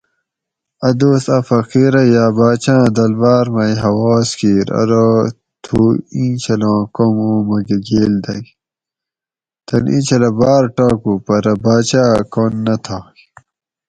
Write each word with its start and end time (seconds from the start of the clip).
"آدوس 0.87 1.25
اٞ 1.35 1.39
فقیرہ 1.49 2.03
یا 2.15 2.25
باچہ 2.37 2.75
اٞ 2.85 2.93
دلبار 2.97 3.45
مئی 3.55 3.73
ہواس 3.83 4.29
کیر 4.39 4.67
اٞرو 4.79 5.09
""تُھو 5.63 5.79
اِیں 6.13 6.33
چھلاں 6.41 6.81
کُوم 6.95 7.17
اُو 7.25 7.33
مٞکہ 7.47 7.77
گیل 7.87 8.13
دٞگ"" 8.25 8.45
تن 9.67 9.83
اِیں 9.91 10.03
چھلہ 10.07 10.29
بار 10.39 10.63
ٹاکُو 10.75 11.13
پٞرہ 11.25 11.53
باچا 11.63 12.03
اٞ 12.15 12.25
کن 12.33 12.53
نہ 12.65 12.75
تھاگ" 12.85 13.15